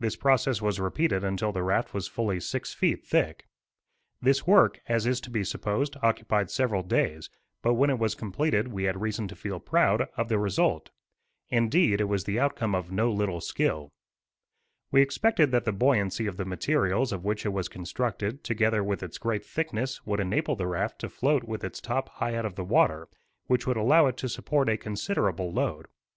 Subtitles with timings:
[0.00, 3.46] This process was repeated until the raft was fully six feet thick.
[4.20, 7.30] This work, as is to be supposed, occupied several days;
[7.62, 10.90] but when it was completed we had reason to feel proud of the result.
[11.48, 13.92] Indeed, it was the outcome of no little skill.
[14.90, 19.00] We expected that the buoyancy of the materials of which it was constructed, together with
[19.00, 22.56] its great thickness, would enable the raft to float with its top high out of
[22.56, 23.06] the water,
[23.46, 25.86] which would allow it it to support a considerable load.